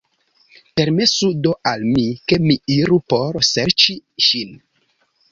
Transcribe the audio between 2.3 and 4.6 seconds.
ke mi iru por serĉi ŝin.